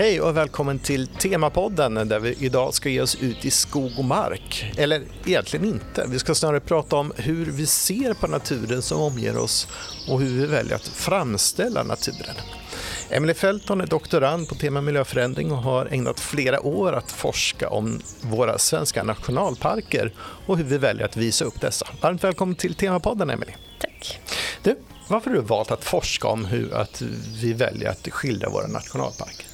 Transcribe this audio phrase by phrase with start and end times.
[0.00, 4.04] Hej och välkommen till Temapodden där vi idag ska ge oss ut i skog och
[4.04, 4.72] mark.
[4.76, 6.06] Eller egentligen inte.
[6.08, 9.68] Vi ska snarare prata om hur vi ser på naturen som omger oss
[10.08, 12.34] och hur vi väljer att framställa naturen.
[13.10, 18.00] Emily Felton är doktorand på tema miljöförändring och har ägnat flera år att forska om
[18.20, 20.12] våra svenska nationalparker
[20.46, 21.86] och hur vi väljer att visa upp dessa.
[22.00, 23.52] Varmt välkommen till Temapodden Emily.
[23.80, 24.20] Tack.
[24.62, 24.76] Du,
[25.08, 27.02] varför har du valt att forska om hur att
[27.40, 29.49] vi väljer att skildra våra nationalparker?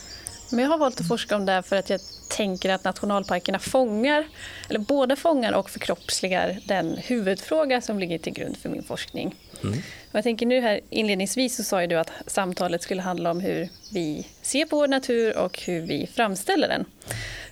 [0.50, 4.24] Men jag har valt att forska om det för att jag tänker att nationalparkerna fångar,
[4.68, 9.34] eller både fångar och förkroppsligar den huvudfråga som ligger till grund för min forskning.
[9.62, 9.78] Mm.
[10.12, 13.68] jag tänker nu här inledningsvis så sa ju du att samtalet skulle handla om hur
[13.92, 16.84] vi ser på vår natur och hur vi framställer den.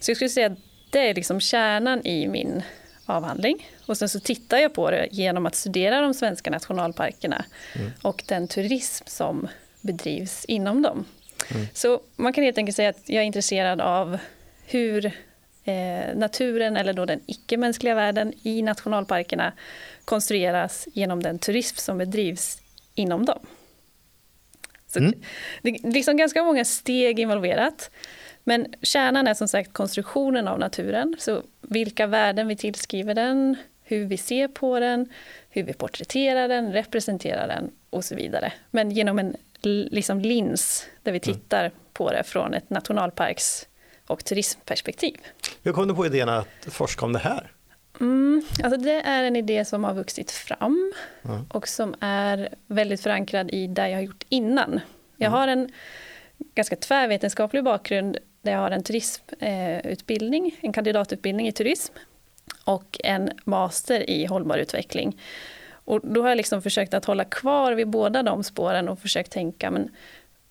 [0.01, 0.59] Så jag skulle säga att
[0.91, 2.63] det är liksom kärnan i min
[3.07, 3.69] avhandling.
[3.87, 7.91] Och sen så tittar jag på det genom att studera de svenska nationalparkerna mm.
[8.03, 9.49] och den turism som
[9.81, 11.05] bedrivs inom dem.
[11.51, 11.67] Mm.
[11.73, 14.19] Så man kan helt enkelt säga att jag är intresserad av
[14.67, 15.07] hur
[15.65, 19.53] eh, naturen, eller då den icke-mänskliga världen i nationalparkerna
[20.05, 22.59] konstrueras genom den turism som bedrivs
[22.95, 23.47] inom dem.
[24.87, 25.13] Så mm.
[25.63, 27.91] Det är liksom ganska många steg involverat.
[28.45, 31.17] Men kärnan är som sagt konstruktionen av naturen.
[31.19, 35.09] Så vilka värden vi tillskriver den, hur vi ser på den,
[35.51, 38.53] hur vi porträtterar den, representerar den och så vidare.
[38.71, 41.35] Men genom en liksom lins där vi mm.
[41.35, 41.73] tittar mm.
[41.93, 43.69] på det från ett nationalparks
[44.07, 45.17] och turismperspektiv.
[45.63, 47.53] Hur kom du på idén att forska om det här?
[48.01, 50.93] Mm, alltså det är en idé som har vuxit fram
[51.25, 51.47] mm.
[51.49, 54.81] och som är väldigt förankrad i det jag har gjort innan.
[55.17, 55.39] Jag mm.
[55.39, 55.73] har en
[56.55, 61.95] ganska tvärvetenskaplig bakgrund där jag har en turismutbildning, en kandidatutbildning i turism
[62.65, 65.21] och en master i hållbar utveckling.
[65.85, 69.33] Och då har jag liksom försökt att hålla kvar vid båda de spåren och försökt
[69.33, 69.91] tänka, men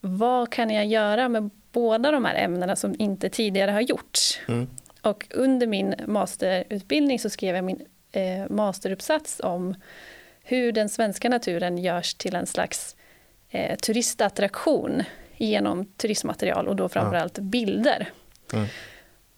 [0.00, 4.40] vad kan jag göra med båda de här ämnena som inte tidigare har gjorts?
[4.48, 4.68] Mm.
[5.02, 9.74] Och under min masterutbildning så skrev jag min eh, masteruppsats om
[10.42, 12.96] hur den svenska naturen görs till en slags
[13.50, 15.02] eh, turistattraktion
[15.36, 17.44] genom turistmaterial och då framförallt ja.
[17.44, 18.10] bilder.
[18.52, 18.66] Mm.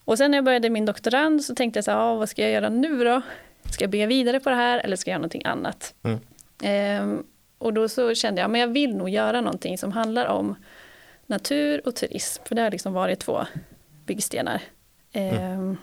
[0.04, 2.42] Och sen när jag började min doktorand så tänkte jag så här, ah, vad ska
[2.42, 3.22] jag göra nu då?
[3.72, 5.94] Ska jag bygga vidare på det här eller ska jag göra någonting annat?
[6.02, 6.18] Mm.
[6.62, 7.24] Ehm,
[7.58, 10.54] och då så kände jag, men jag vill nog göra någonting som handlar om
[11.26, 13.46] natur och turism, för det har liksom varit två
[14.06, 14.60] byggstenar.
[15.12, 15.34] Mm.
[15.36, 15.76] Ehm,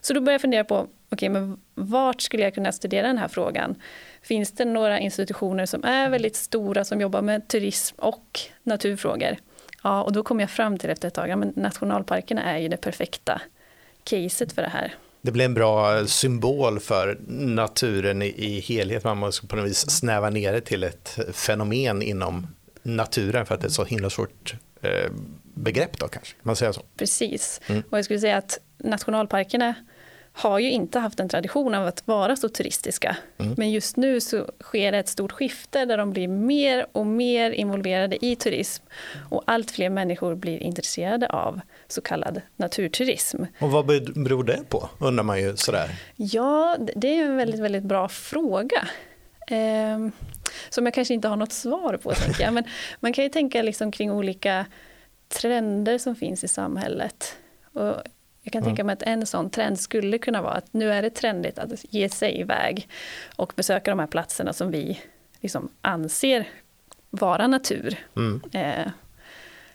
[0.00, 3.28] så då började jag fundera på, okay, men vart skulle jag kunna studera den här
[3.28, 3.74] frågan?
[4.22, 9.36] Finns det några institutioner som är väldigt stora som jobbar med turism och naturfrågor?
[9.82, 12.68] Ja, och då kom jag fram till efter ett tag, ja, men nationalparkerna är ju
[12.68, 13.40] det perfekta
[14.04, 14.94] caset för det här.
[15.24, 19.04] Det blir en bra symbol för naturen i, i helhet.
[19.04, 22.46] Man måste på något vis snäva ner det till ett fenomen inom
[22.82, 25.10] naturen för att det är ett så himla stort eh,
[25.54, 26.34] begrepp då kanske.
[26.42, 26.82] Man säger så.
[26.96, 27.60] Precis.
[27.66, 27.82] Mm.
[27.90, 29.74] Och jag skulle säga att nationalparkerna
[30.36, 33.16] har ju inte haft en tradition av att vara så turistiska.
[33.38, 33.54] Mm.
[33.56, 37.50] Men just nu så sker det ett stort skifte där de blir mer och mer
[37.50, 38.84] involverade i turism.
[39.30, 43.42] Och allt fler människor blir intresserade av så kallad naturturism.
[43.60, 45.90] Och vad beror det på, undrar man ju sådär.
[46.16, 48.88] Ja, det är en väldigt, väldigt bra fråga.
[49.46, 50.08] Eh,
[50.68, 52.52] som jag kanske inte har något svar på, tänker jag.
[52.54, 52.64] Men
[53.00, 54.66] man kan ju tänka liksom kring olika
[55.28, 57.36] trender som finns i samhället.
[57.72, 57.94] Och
[58.44, 58.68] jag kan mm.
[58.68, 61.84] tänka mig att en sån trend skulle kunna vara att nu är det trendigt att
[61.94, 62.88] ge sig iväg
[63.36, 65.00] och besöka de här platserna som vi
[65.40, 66.48] liksom anser
[67.10, 67.98] vara natur.
[68.16, 68.40] Mm.
[68.52, 68.92] Eh,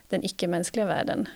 [0.08, 1.28] den icke-mänskliga världen.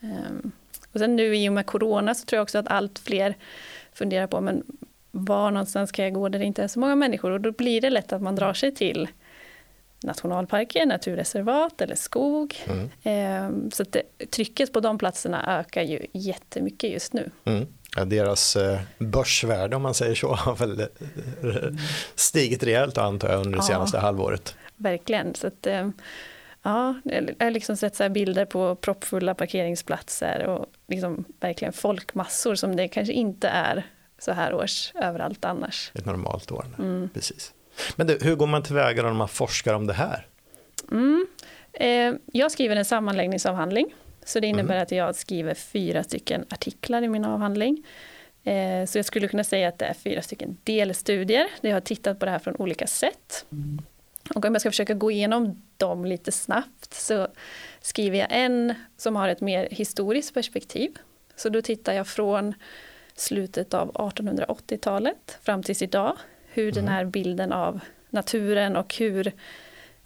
[0.00, 0.50] Eh,
[0.92, 3.34] och sen nu i och med corona så tror jag också att allt fler
[3.92, 4.62] funderar på men
[5.10, 7.80] var någonstans ska jag gå där det inte är så många människor och då blir
[7.80, 9.08] det lätt att man drar sig till
[10.04, 12.56] nationalparker, naturreservat eller skog.
[12.66, 12.90] Mm.
[13.02, 17.30] Ehm, så det, trycket på de platserna ökar ju jättemycket just nu.
[17.44, 17.66] Mm.
[17.96, 20.88] Ja, deras eh, börsvärde om man säger så har väl eh,
[22.14, 24.56] stigit rejält antar jag under det senaste ja, halvåret.
[24.76, 25.34] Verkligen.
[25.34, 25.92] Så att, ehm,
[26.62, 32.76] ja, jag har liksom sett så bilder på proppfulla parkeringsplatser och liksom verkligen folkmassor som
[32.76, 33.86] det kanske inte är
[34.18, 35.90] så här års överallt annars.
[35.94, 36.66] Ett normalt år.
[36.78, 37.08] Mm.
[37.14, 37.52] Precis.
[37.96, 40.26] Men du, hur går man tillväga när man forskar om det här?
[40.90, 41.26] Mm.
[41.72, 43.94] Eh, jag skriver en sammanläggningsavhandling.
[44.24, 44.82] Så det innebär mm.
[44.82, 47.86] att jag skriver fyra stycken artiklar i min avhandling.
[48.44, 51.80] Eh, så jag skulle kunna säga att det är fyra stycken delstudier, där jag har
[51.80, 53.44] tittat på det här från olika sätt.
[53.52, 53.82] Mm.
[54.34, 57.28] Och om jag ska försöka gå igenom dem lite snabbt så
[57.80, 60.98] skriver jag en som har ett mer historiskt perspektiv.
[61.36, 62.54] Så då tittar jag från
[63.14, 66.16] slutet av 1880-talet fram tills idag
[66.52, 66.74] hur mm.
[66.74, 69.32] den här bilden av naturen och hur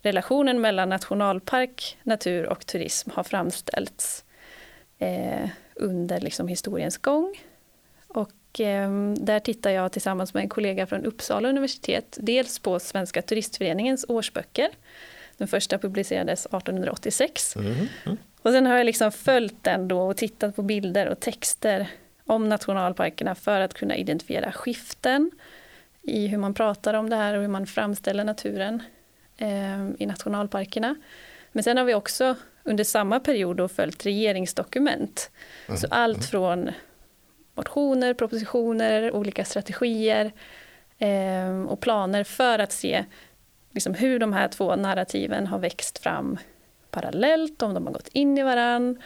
[0.02, 4.24] relationen mellan nationalpark, natur och turism har framställts.
[4.98, 7.40] eh, under liksom historiens gång.
[8.08, 13.22] Och eh, där tittar jag tillsammans med en kollega från Uppsala universitet, dels på Svenska
[13.22, 14.68] turistföreningens årsböcker.
[15.36, 17.56] Den första publicerades 1886.
[17.56, 17.72] Mm.
[18.04, 18.18] Mm.
[18.42, 21.86] Och sen har jag liksom följt den då och tittat på bilder och texter
[22.24, 25.30] om nationalparkerna för att kunna identifiera skiften
[26.06, 28.82] i hur man pratar om det här och hur man framställer naturen
[29.36, 30.96] eh, i nationalparkerna.
[31.52, 35.30] Men sen har vi också under samma period då följt regeringsdokument.
[35.68, 35.78] Mm.
[35.78, 36.26] Så allt mm.
[36.26, 36.70] från
[37.54, 40.32] motioner, propositioner, olika strategier
[40.98, 43.04] eh, och planer för att se
[43.72, 46.38] liksom, hur de här två narrativen har växt fram
[46.90, 49.02] parallellt, om de har gått in i varann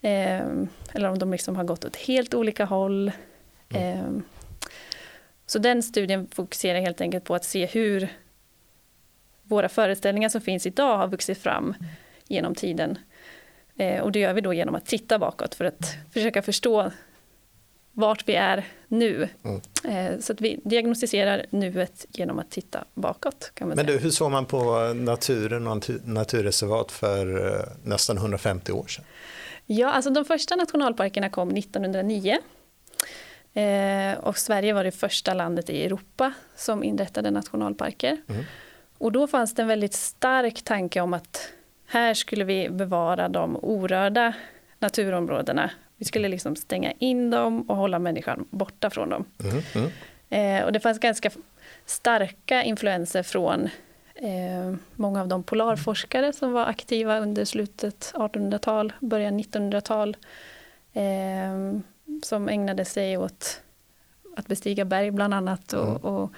[0.00, 0.46] eh,
[0.92, 3.12] eller om de liksom har gått åt helt olika håll.
[3.74, 4.22] Mm.
[5.50, 8.08] Så den studien fokuserar helt enkelt på att se hur
[9.42, 11.74] våra föreställningar som finns idag har vuxit fram
[12.26, 12.98] genom tiden.
[13.76, 16.90] Eh, och det gör vi då genom att titta bakåt för att försöka förstå
[17.92, 19.28] vart vi är nu.
[19.42, 19.60] Mm.
[19.84, 23.52] Eh, så att vi diagnostiserar nuet genom att titta bakåt.
[23.60, 23.82] Men säga.
[23.82, 29.04] du, hur såg man på naturen och naturreservat för eh, nästan 150 år sedan?
[29.66, 32.38] Ja, alltså de första nationalparkerna kom 1909.
[33.54, 38.16] Eh, och Sverige var det första landet i Europa som inrättade nationalparker.
[38.28, 38.44] Mm.
[38.98, 41.52] Och då fanns det en väldigt stark tanke om att
[41.86, 44.32] här skulle vi bevara de orörda
[44.78, 45.70] naturområdena.
[45.96, 49.24] Vi skulle liksom stänga in dem och hålla människan borta från dem.
[49.44, 49.62] Mm.
[49.74, 49.90] Mm.
[50.30, 51.30] Eh, och det fanns ganska
[51.86, 53.68] starka influenser från
[54.14, 60.16] eh, många av de polarforskare som var aktiva under slutet 1800-tal, början 1900-tal.
[60.92, 61.80] Eh,
[62.24, 63.60] som ägnade sig åt
[64.36, 65.96] att bestiga berg bland annat och, mm.
[65.96, 66.32] och,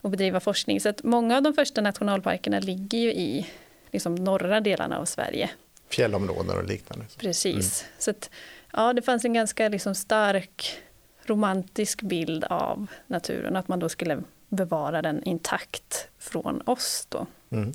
[0.00, 0.80] och, bedriva forskning.
[0.80, 3.46] Så att många av de första nationalparkerna ligger ju i
[3.90, 5.50] liksom, norra delarna av Sverige.
[5.88, 7.04] Fjällområden och liknande.
[7.18, 7.82] Precis.
[7.82, 7.92] Mm.
[7.98, 8.30] Så att,
[8.72, 10.78] ja, det fanns en ganska liksom, stark
[11.22, 17.06] romantisk bild av naturen, att man då skulle bevara den intakt från oss.
[17.08, 17.26] Då.
[17.50, 17.72] Mm.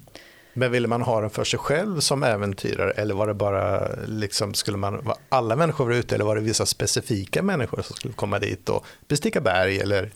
[0.54, 4.54] Men ville man ha den för sig själv som äventyrare eller var det bara, liksom,
[4.54, 8.14] skulle man, var alla människor var ute eller var det vissa specifika människor som skulle
[8.14, 10.10] komma dit och besticka berg eller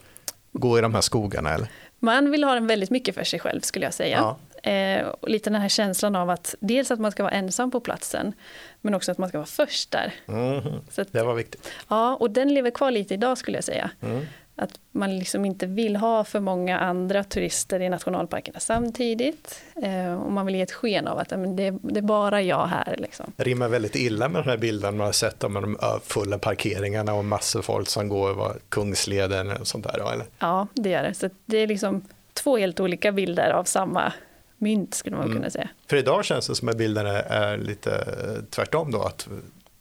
[0.52, 1.54] gå i de här skogarna?
[1.54, 1.68] Eller?
[2.00, 4.18] Man vill ha den väldigt mycket för sig själv skulle jag säga.
[4.18, 4.38] Ja.
[4.72, 7.80] Eh, och lite den här känslan av att dels att man ska vara ensam på
[7.80, 8.34] platsen
[8.82, 10.14] men också att man ska vara först där.
[10.28, 10.58] Mm,
[10.98, 11.72] att, det var viktigt.
[11.88, 13.90] Ja, och den lever kvar lite idag skulle jag säga.
[14.02, 14.26] Mm.
[14.56, 19.62] Att man liksom inte vill ha för många andra turister i nationalparkerna samtidigt.
[19.84, 22.66] Eh, och man vill ge ett sken av att men det, det är bara jag
[22.66, 22.96] här.
[22.98, 23.34] Liksom.
[23.36, 27.13] Det rimmar väldigt illa med den här bilden man har sett om de fulla parkeringarna
[27.13, 30.13] och massor folk som går över Kungsleden och sånt där.
[30.13, 30.25] Eller?
[30.40, 31.13] Ja, det gör det.
[31.13, 32.01] Så det är liksom
[32.34, 34.13] två helt olika bilder av samma
[34.58, 35.38] mynt skulle man mm.
[35.38, 35.69] kunna säga.
[35.88, 38.06] För idag känns det som att bilden är, lite
[38.50, 39.28] tvärtom då, att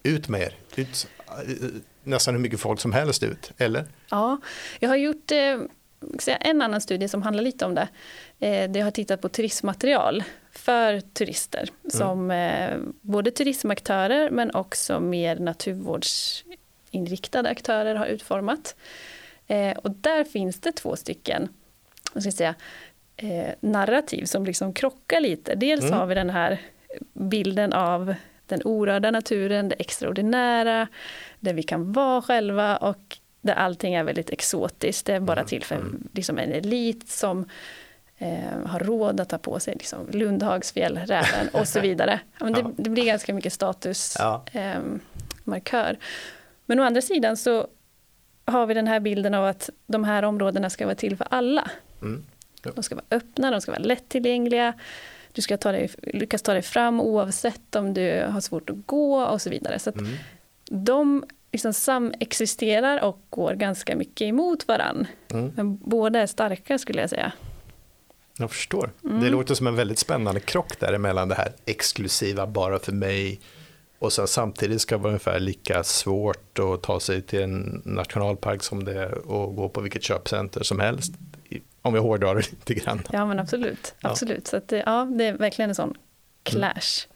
[0.02, 1.08] ut med er, ut,
[2.06, 3.84] nästan hur mycket folk som helst ut, eller?
[4.10, 4.38] Ja,
[4.80, 5.58] jag har gjort eh,
[6.40, 7.88] en annan studie som handlar lite om det.
[8.38, 11.90] Eh, där jag har tittat på turistmaterial för turister, mm.
[11.90, 18.76] som eh, både turismaktörer men också mer naturvårdsinriktade aktörer har utformat.
[19.76, 21.48] Och där finns det två stycken
[22.12, 22.54] vad ska jag säga,
[23.60, 25.54] narrativ som liksom krockar lite.
[25.54, 25.98] Dels mm.
[25.98, 26.60] har vi den här
[27.12, 28.14] bilden av
[28.46, 30.88] den orörda naturen, det extraordinära,
[31.40, 35.06] där vi kan vara själva och där allting är väldigt exotiskt.
[35.06, 35.48] Det är bara mm.
[35.48, 36.08] till för mm.
[36.12, 37.48] liksom en elit som
[38.18, 42.20] eh, har råd att ta på sig liksom, Lundhagsfjällräven och så vidare.
[42.40, 45.90] Men det, det, blir ganska mycket statusmarkör.
[45.90, 45.96] Eh,
[46.66, 47.66] Men å andra sidan så
[48.44, 51.70] har vi den här bilden av att de här områdena ska vara till för alla.
[52.02, 52.24] Mm.
[52.62, 52.70] Ja.
[52.74, 54.74] De ska vara öppna, de ska vara lättillgängliga.
[55.34, 59.22] Du ska ta dig, lyckas ta dig fram oavsett om du har svårt att gå
[59.22, 59.78] och så vidare.
[59.78, 60.16] Så mm.
[60.70, 65.06] De liksom samexisterar och går ganska mycket emot varann.
[65.30, 65.52] Mm.
[65.56, 67.32] Men båda är starka skulle jag säga.
[68.38, 68.90] Jag förstår.
[69.04, 69.20] Mm.
[69.20, 73.40] Det låter som en väldigt spännande krock däremellan det här exklusiva bara för mig
[73.98, 78.62] och sen samtidigt ska det vara ungefär lika svårt att ta sig till en nationalpark
[78.62, 81.12] som det är att gå på vilket köpcenter som helst.
[81.84, 83.02] Om vi hårdrar det lite grann.
[83.12, 83.94] Ja men absolut.
[84.00, 84.46] absolut.
[84.46, 85.94] Så att, ja, det är verkligen en sån
[86.42, 87.06] clash.
[87.06, 87.14] Mm.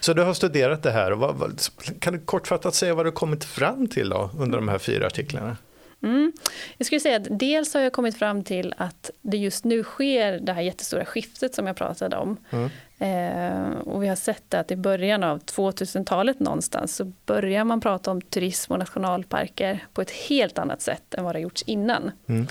[0.00, 1.60] Så du har studerat det här och vad, vad,
[2.00, 5.56] kan du kortfattat säga vad du kommit fram till då, under de här fyra artiklarna?
[6.02, 6.32] Mm.
[6.76, 10.40] Jag skulle säga att dels har jag kommit fram till att det just nu sker
[10.40, 12.36] det här jättestora skiftet som jag pratade om.
[12.50, 12.70] Mm.
[12.98, 18.10] Eh, och vi har sett att i början av 2000-talet någonstans så börjar man prata
[18.10, 22.10] om turism och nationalparker på ett helt annat sätt än vad det gjorts innan.
[22.26, 22.46] Mm.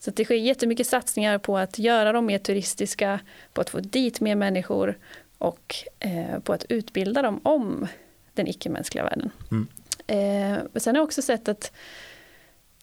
[0.00, 3.20] Så det sker jättemycket satsningar på att göra dem mer turistiska,
[3.52, 4.98] på att få dit mer människor
[5.38, 7.86] och eh, på att utbilda dem om
[8.34, 9.30] den icke-mänskliga världen.
[9.50, 9.66] Mm.
[10.06, 11.72] Eh, sen har jag också sett att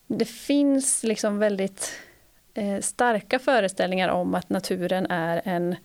[0.08, 2.00] det finns liksom väldigt
[2.54, 5.76] eh, starka föreställningar om att naturen är en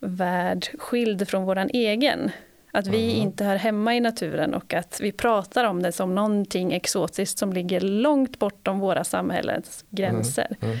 [0.00, 2.30] värld skild från våran egen.
[2.76, 3.22] Att vi mm.
[3.22, 7.52] inte hör hemma i naturen och att vi pratar om det som någonting exotiskt som
[7.52, 10.56] ligger långt bortom våra samhällens gränser.
[10.60, 10.78] Mm.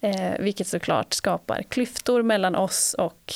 [0.00, 0.20] Mm.
[0.20, 3.34] Eh, vilket såklart skapar klyftor mellan oss och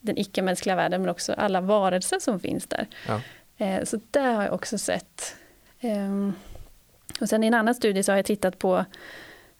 [0.00, 2.86] den icke-mänskliga världen men också alla varelser som finns där.
[3.08, 3.20] Ja.
[3.56, 5.36] Eh, så det har jag också sett.
[5.80, 6.30] Eh,
[7.20, 8.84] och sen i en annan studie så har jag tittat på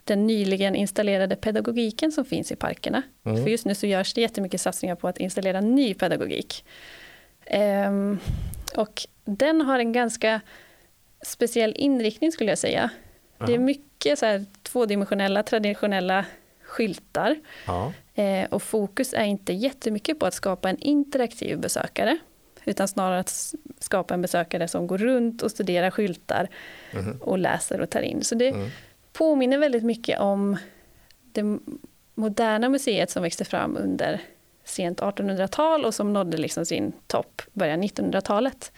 [0.05, 3.02] den nyligen installerade pedagogiken som finns i parkerna.
[3.25, 3.43] Mm.
[3.43, 6.64] För just nu så görs det jättemycket satsningar på att installera ny pedagogik.
[7.50, 8.20] Um,
[8.76, 10.40] och den har en ganska
[11.22, 12.90] speciell inriktning skulle jag säga.
[13.38, 13.46] Aha.
[13.46, 16.24] Det är mycket så tvådimensionella, traditionella
[16.62, 17.36] skyltar.
[18.14, 22.18] Eh, och fokus är inte jättemycket på att skapa en interaktiv besökare.
[22.64, 26.48] Utan snarare att skapa en besökare som går runt och studerar skyltar
[26.92, 27.18] mm.
[27.20, 28.24] och läser och tar in.
[28.24, 28.70] Så det mm.
[29.12, 30.56] påminner väldigt mycket om
[31.32, 31.58] det
[32.14, 34.20] moderna museet som växte fram under
[34.66, 38.73] sent 1800-tal och som nådde liksom sin topp början 1900-talet.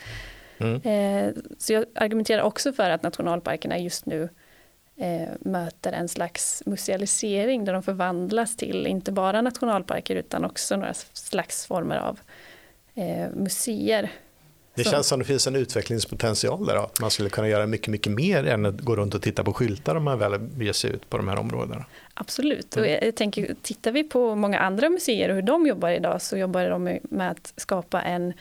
[0.59, 0.83] Mm.
[0.83, 4.29] Eh, så jag argumenterar också för att nationalparkerna just nu
[4.97, 10.95] eh, möter en slags musealisering där de förvandlas till inte bara nationalparker utan också några
[11.13, 12.21] slags former av
[12.95, 14.11] eh, museer.
[14.85, 18.13] Det känns som det finns en utvecklingspotential där, att man skulle kunna göra mycket, mycket
[18.13, 21.11] mer än att gå runt och titta på skyltar om man väl ger sig ut
[21.11, 21.85] på de här områdena.
[22.15, 23.05] Absolut, och mm.
[23.05, 26.71] jag tänker, tittar vi på många andra museer och hur de jobbar idag så jobbar
[26.71, 28.33] de med att skapa en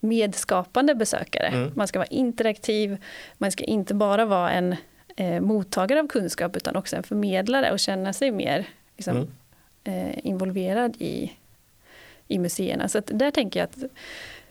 [0.00, 1.46] medskapande besökare.
[1.46, 1.70] Mm.
[1.74, 2.96] Man ska vara interaktiv,
[3.38, 4.76] man ska inte bara vara en
[5.16, 8.66] eh, mottagare av kunskap utan också en förmedlare och känna sig mer
[8.96, 9.28] liksom, mm.
[10.08, 11.32] eh, involverad i,
[12.28, 12.88] i museerna.
[12.88, 13.92] Så där tänker jag att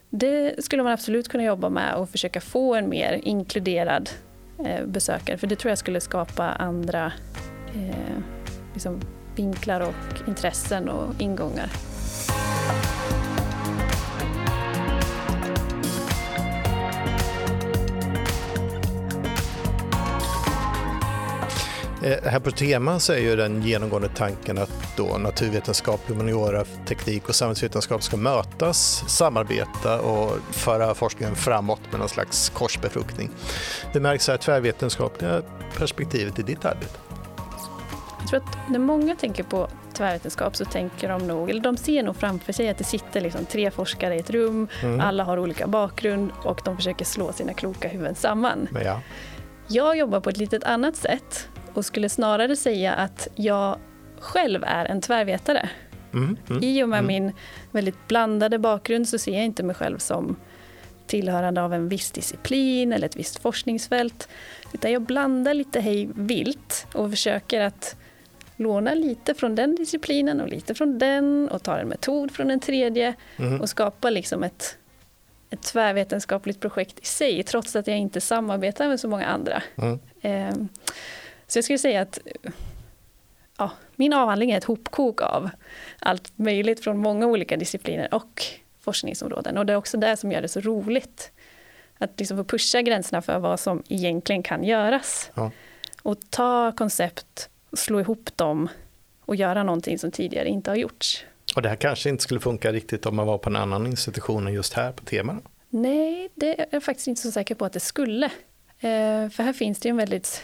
[0.09, 4.09] det skulle man absolut kunna jobba med och försöka få en mer inkluderad
[4.65, 5.37] eh, besökare.
[5.37, 7.11] För det tror jag skulle skapa andra
[7.75, 8.23] eh,
[8.73, 9.01] liksom
[9.35, 11.69] vinklar och intressen och ingångar.
[22.01, 27.35] Här på Tema så är ju den genomgående tanken att då naturvetenskap, humaniora, teknik och
[27.35, 33.29] samhällsvetenskap ska mötas, samarbeta och föra forskningen framåt med någon slags korsbefruktning.
[33.91, 35.41] Hur märks det tvärvetenskapliga
[35.77, 36.99] perspektivet i ditt arbete?
[38.19, 42.03] Jag tror att när många tänker på tvärvetenskap så tänker de nog, eller de ser
[42.03, 44.99] nog framför sig att det sitter liksom tre forskare i ett rum, mm.
[44.99, 48.67] alla har olika bakgrund och de försöker slå sina kloka huvuden samman.
[48.83, 49.01] Ja.
[49.71, 51.48] Jag jobbar på ett lite annat sätt
[51.79, 53.77] och skulle snarare säga att jag
[54.19, 55.69] själv är en tvärvetare.
[56.13, 57.07] Mm, mm, I och med mm.
[57.07, 57.33] min
[57.71, 60.35] väldigt blandade bakgrund så ser jag inte mig själv som
[61.07, 64.29] tillhörande av en viss disciplin eller ett visst forskningsfält.
[64.73, 67.95] Utan jag blandar lite hej vilt och försöker att
[68.55, 72.59] låna lite från den disciplinen och lite från den och tar en metod från den
[72.59, 73.61] tredje mm.
[73.61, 74.77] och skapa liksom ett,
[75.49, 79.63] ett tvärvetenskapligt projekt i sig trots att jag inte samarbetar med så många andra.
[80.21, 80.53] Eh,
[81.49, 82.19] så jag skulle säga att
[83.57, 85.49] ja, min avhandling är ett hopkok av
[85.99, 88.43] allt möjligt från många olika discipliner och
[88.79, 89.57] forskningsområden.
[89.57, 91.31] Och det är också det som gör det så roligt.
[91.97, 95.31] Att liksom få pusha gränserna för vad som egentligen kan göras.
[95.33, 95.51] Ja.
[96.01, 98.67] Och ta koncept, slå ihop dem
[99.25, 101.25] och göra någonting som tidigare inte har gjorts.
[101.55, 104.47] Och det här kanske inte skulle funka riktigt om man var på en annan institution
[104.47, 105.37] än just här på tema?
[105.69, 108.25] Nej, det är jag faktiskt inte så säker på att det skulle.
[108.79, 110.43] Eh, för här finns det en väldigt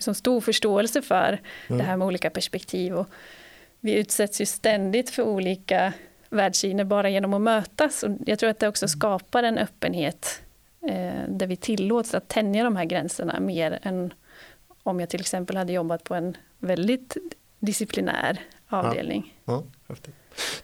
[0.00, 1.78] liksom stor förståelse för mm.
[1.78, 2.94] det här med olika perspektiv.
[2.94, 3.08] Och
[3.80, 5.92] vi utsätts ju ständigt för olika
[6.30, 8.02] världssyner bara genom att mötas.
[8.02, 10.42] Och jag tror att det också skapar en öppenhet
[10.82, 14.14] eh, där vi tillåts att tänja de här gränserna mer än
[14.82, 17.16] om jag till exempel hade jobbat på en väldigt
[17.58, 19.34] disciplinär avdelning.
[19.44, 20.12] Ja, ja, det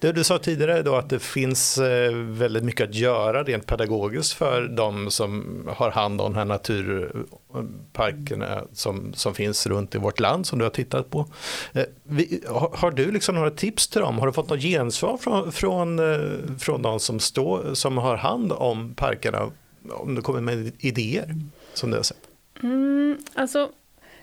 [0.01, 4.69] du sa tidigare då att det finns eh, väldigt mycket att göra rent pedagogiskt för
[4.69, 10.47] de som har hand om de här naturparkerna som, som finns runt i vårt land
[10.47, 11.27] som du har tittat på.
[11.73, 12.43] Eh, vi,
[12.73, 14.19] har du liksom några tips till dem?
[14.19, 18.53] Har du fått något gensvar från, från, eh, från de som, står, som har hand
[18.53, 19.51] om parkerna?
[19.91, 21.35] Om du kommer med idéer
[21.75, 22.29] som du har sett?
[22.63, 23.71] Mm, alltså,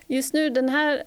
[0.06, 1.02] just nu den här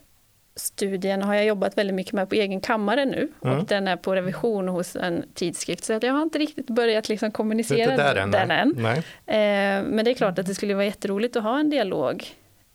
[0.58, 3.60] studien har jag jobbat väldigt mycket med på egen kammare nu mm.
[3.60, 7.10] och den är på revision hos en tidskrift så att jag har inte riktigt börjat
[7.10, 8.86] liksom kommunicera än, den än.
[8.86, 12.26] Eh, men det är klart att det skulle vara jätteroligt att ha en dialog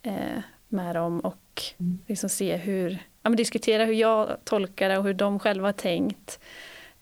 [0.03, 1.63] eh, med dem och
[2.07, 6.41] liksom se hur, ja, diskutera hur jag tolkar det och hur de själva har tänkt.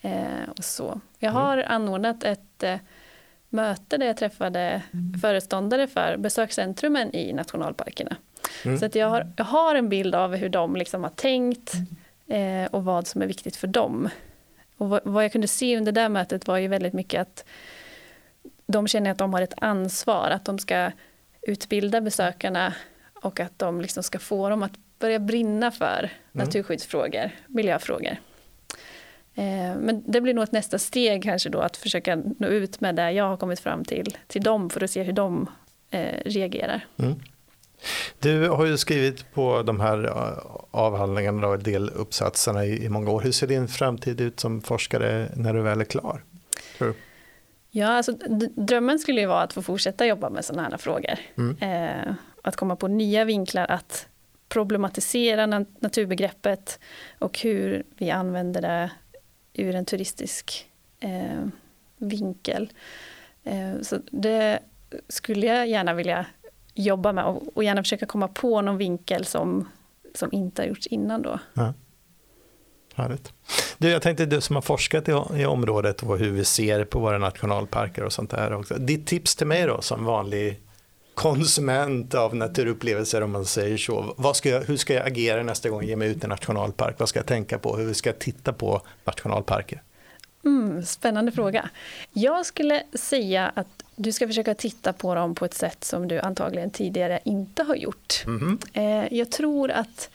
[0.01, 1.01] Eh, och så.
[1.19, 1.43] Jag mm.
[1.43, 1.71] har mm.
[1.71, 2.65] anordnat ett
[3.49, 4.83] möte där jag träffade
[5.21, 8.17] föreståndare för besökscentrumen i nationalparkerna.
[8.65, 8.79] Mm.
[8.79, 11.73] Så att jag, har, jag har en bild av hur de liksom har tänkt
[12.27, 14.09] eh, och vad som är viktigt för dem.
[14.77, 17.45] Och vad, vad, jag kunde se under det mötet var ju väldigt mycket att
[18.67, 20.91] de känner att de har ett ansvar, att de ska
[21.43, 22.75] utbilda besökarna
[23.15, 26.47] och att de liksom ska få dem att börja brinna för mm.
[26.47, 28.17] naturskyddsfrågor, miljöfrågor.
[29.35, 32.95] Eh, men det blir nog ett nästa steg kanske då att försöka nå ut med
[32.95, 35.51] det jag har kommit fram till, till dem för att se hur de
[35.91, 36.87] eh, reagerar.
[36.99, 37.15] Mm.
[38.19, 43.21] Du har ju skrivit på de här eh, avhandlingarna och deluppsatserna i, i många år.
[43.21, 46.25] Hur ser din framtid ut som forskare när du väl är klar?
[47.71, 48.13] Ja, alltså,
[48.57, 51.19] drömmen skulle ju vara att få fortsätta jobba med sådana här frågor.
[51.37, 51.57] Mm.
[51.61, 54.07] Eh, att komma på nya vinklar att
[54.49, 55.47] problematisera
[55.81, 56.81] naturbegreppet
[57.19, 58.91] och hur vi använder det
[59.55, 60.67] ur en turistisk
[61.01, 61.47] eh,
[61.97, 62.73] vinkel.
[63.45, 64.59] Eh, så det
[65.09, 66.27] skulle jag gärna vilja
[66.75, 69.69] jobba med och, och, gärna försöka komma på någon vinkel som,
[70.15, 71.39] som inte har gjorts innan då.
[71.55, 71.75] Ja.
[72.95, 73.33] Härligt.
[73.79, 76.99] Du, jag tänkte du som har forskat i, i området och hur vi ser på
[76.99, 78.75] våra nationalparker och sånt där också.
[78.75, 80.61] Ditt tips till mig då som vanlig
[81.15, 84.15] konsument av naturupplevelser om man säger så.
[84.17, 86.31] Vad ska jag, hur ska jag agera nästa gång jag ger mig ut i en
[86.31, 86.95] nationalpark?
[86.99, 87.77] Vad ska jag tänka på?
[87.77, 89.83] Hur ska jag titta på nationalparker?
[90.45, 91.71] Mm, spännande fråga.
[92.13, 96.21] Jag skulle säga att du ska försöka titta på dem på ett sätt som du
[96.21, 98.25] antagligen tidigare inte har gjort.
[98.27, 98.59] Mm.
[99.11, 100.11] Jag tror att,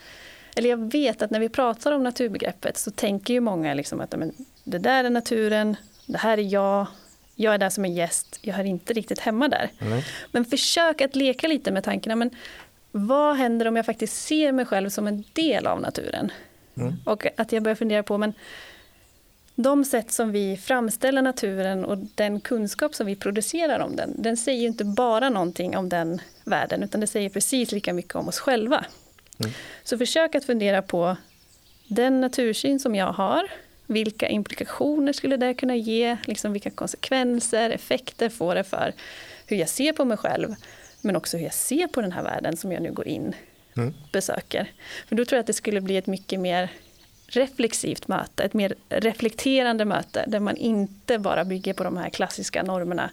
[0.55, 4.11] eller jag vet att när vi pratar om naturbegreppet så tänker ju många liksom att
[4.17, 4.31] men,
[4.63, 6.87] det där är naturen, det här är jag,
[7.35, 9.71] jag är där som en gäst, jag hör inte riktigt hemma där.
[9.79, 10.01] Mm.
[10.31, 12.29] Men försök att leka lite med tankarna, men
[12.91, 16.31] vad händer om jag faktiskt ser mig själv som en del av naturen?
[16.77, 16.93] Mm.
[17.03, 18.33] Och att jag börjar fundera på, men
[19.55, 24.37] de sätt som vi framställer naturen och den kunskap som vi producerar om den, den
[24.37, 28.39] säger inte bara någonting om den världen, utan det säger precis lika mycket om oss
[28.39, 28.85] själva.
[29.39, 29.51] Mm.
[29.83, 31.17] Så försök att fundera på
[31.87, 33.47] den natursyn som jag har,
[33.85, 36.17] vilka implikationer skulle det kunna ge?
[36.25, 38.93] Liksom vilka konsekvenser, effekter får det för
[39.45, 40.55] hur jag ser på mig själv?
[41.01, 43.35] Men också hur jag ser på den här världen som jag nu går in
[43.77, 43.93] mm.
[44.11, 44.71] besöker.
[45.07, 46.69] För då tror jag att det skulle bli ett mycket mer
[47.27, 52.63] reflexivt möte, ett mer reflekterande möte där man inte bara bygger på de här klassiska
[52.63, 53.09] normerna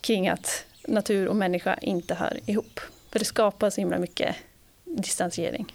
[0.00, 2.80] kring att natur och människa inte hör ihop.
[3.10, 4.36] För det skapar så himla mycket
[4.84, 5.74] distansiering.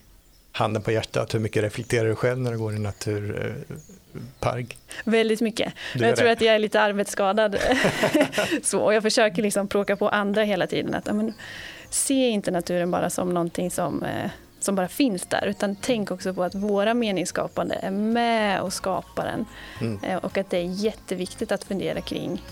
[0.51, 4.77] Handen på hjärtat, hur mycket reflekterar du själv när du går i naturpark?
[5.03, 5.73] Väldigt mycket.
[5.95, 6.31] Jag tror det.
[6.31, 7.57] att jag är lite arbetsskadad.
[8.63, 10.93] så, och jag försöker liksom plåka på andra hela tiden.
[10.93, 11.33] att men,
[11.89, 14.31] Se inte naturen bara som någonting som eh,
[14.65, 19.25] som bara finns där, utan tänk också på att våra meningsskapande är med och skapar
[19.25, 19.45] den.
[19.81, 20.03] Mm.
[20.03, 22.43] Eh, och att det är jätteviktigt att fundera kring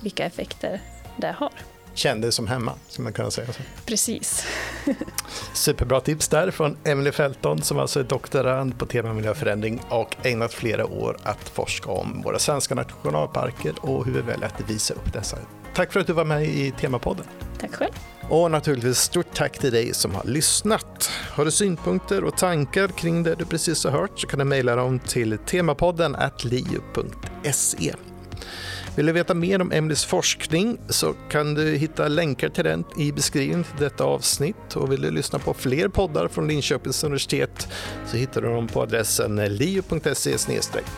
[0.00, 0.80] vilka effekter
[1.16, 1.52] det har.
[1.94, 3.62] Känn dig som hemma, skulle man kunna säga så.
[3.86, 4.46] Precis.
[5.54, 10.54] Superbra tips där från Emily Felton som alltså är doktorand på tema miljöförändring och ägnat
[10.54, 15.12] flera år att forska om våra svenska nationalparker och hur vi väljer att visa upp
[15.12, 15.38] dessa.
[15.74, 17.26] Tack för att du var med i Temapodden.
[17.60, 17.92] Tack själv.
[18.28, 21.10] Och naturligtvis stort tack till dig som har lyssnat.
[21.30, 24.76] Har du synpunkter och tankar kring det du precis har hört så kan du mejla
[24.76, 27.94] dem till temapodden liu.se.
[28.96, 33.12] Vill du veta mer om Emelies forskning så kan du hitta länkar till den i
[33.12, 34.76] beskrivningen till detta avsnitt.
[34.76, 37.68] Och vill du lyssna på fler poddar från Linköpings universitet
[38.06, 40.36] så hittar du dem på adressen liu.se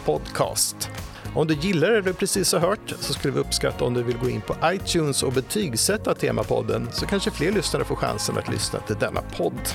[0.04, 0.90] podcast.
[1.34, 4.18] Om du gillar det du precis har hört så skulle vi uppskatta om du vill
[4.18, 8.80] gå in på iTunes och betygsätta Temapodden så kanske fler lyssnare får chansen att lyssna
[8.80, 9.68] till denna podd.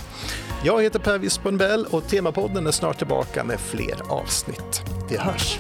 [0.64, 4.82] Jag heter Per Wispon Bell och Temapodden är snart tillbaka med fler avsnitt.
[5.10, 5.60] Vi hörs!